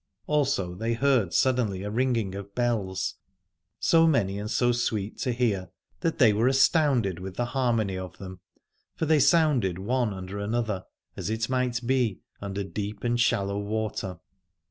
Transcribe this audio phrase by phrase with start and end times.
[0.25, 3.17] Also they heard suddenly a ring ing of bells,
[3.79, 5.69] so many and so sweet to hear,
[6.01, 8.39] 154 Aladore that they were astounded with the harmony of them:
[8.95, 10.85] for they sounded one under another,
[11.15, 14.17] as it might be under deep and shallow water.